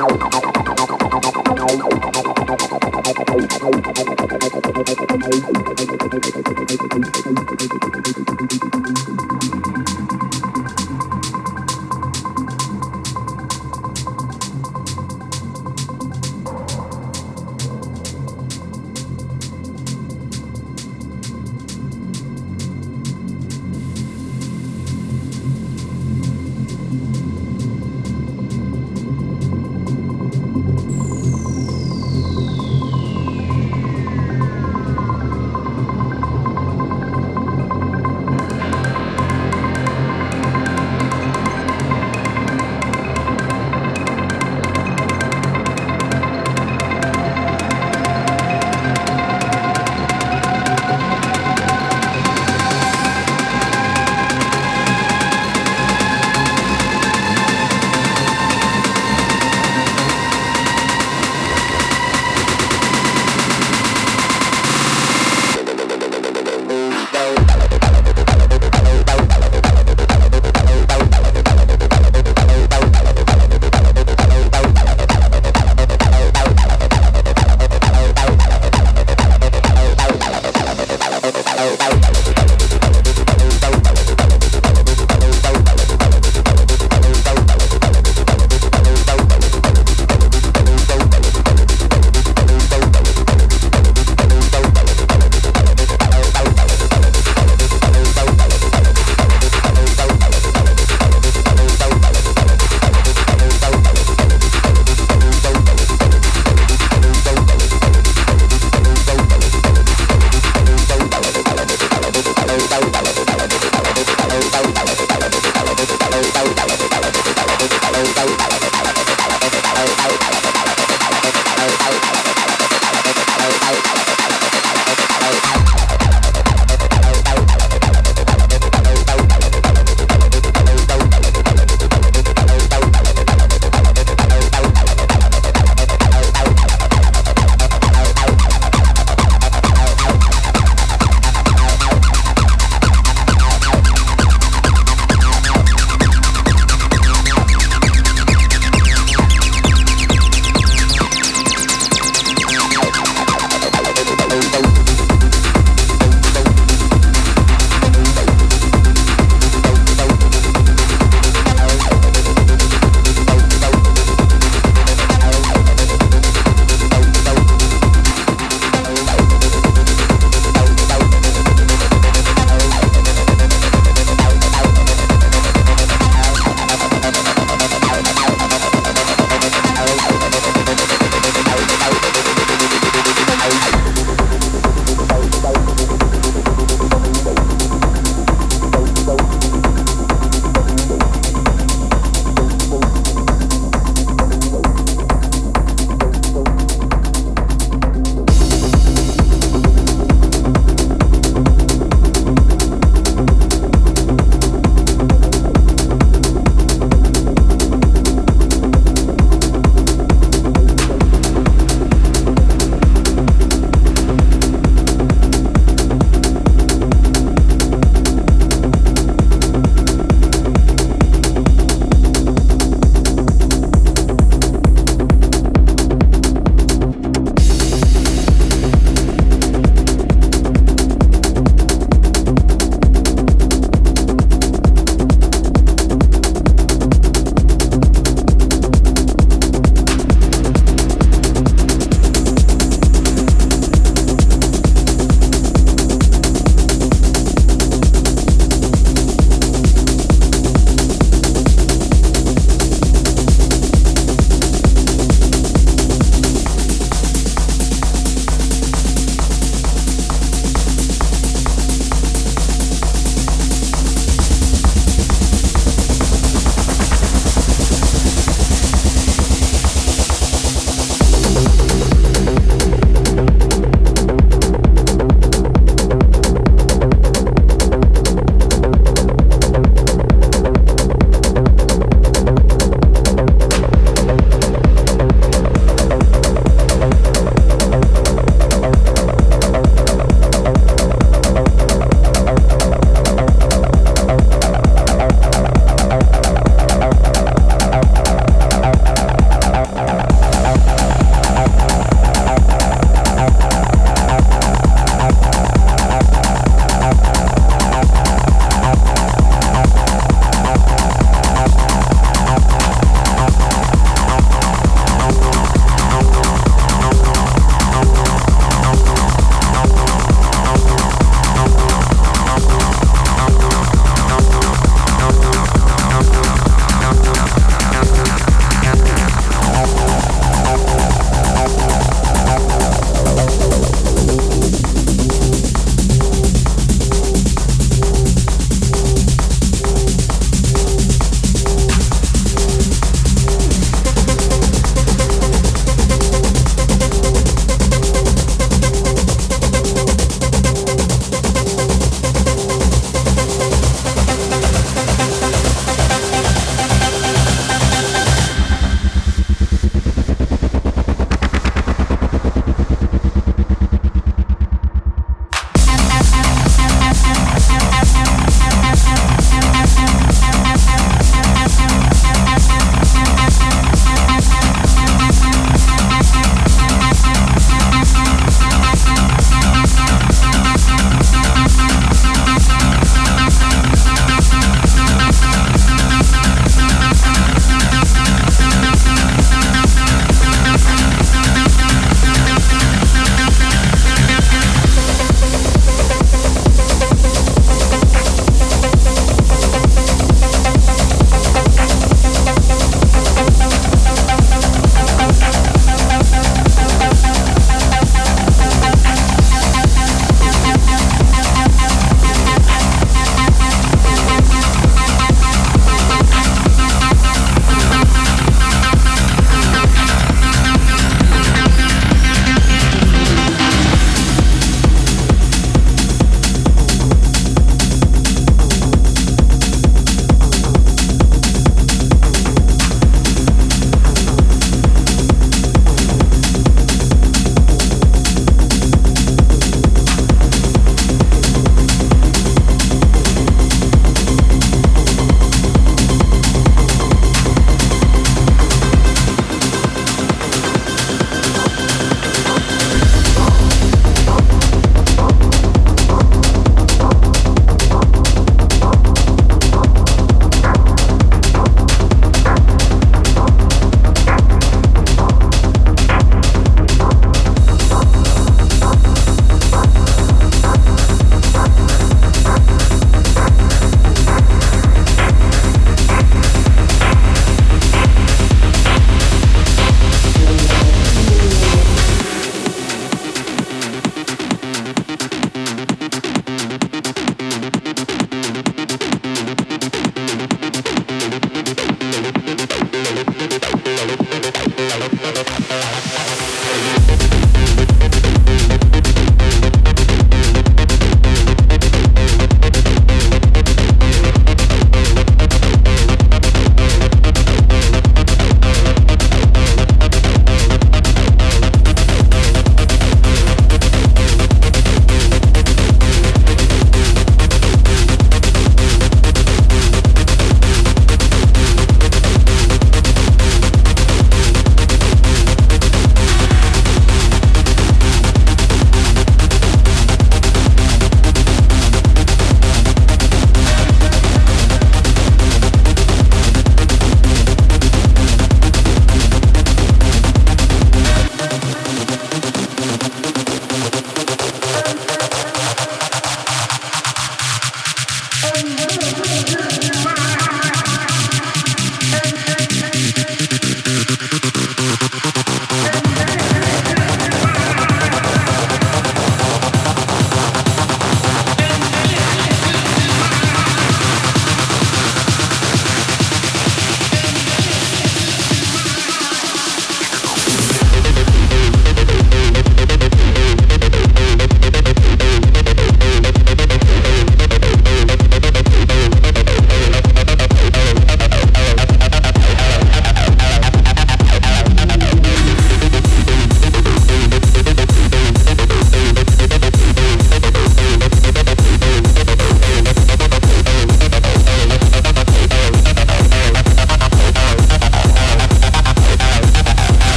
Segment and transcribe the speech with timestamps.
[0.00, 0.49] Don't, don't,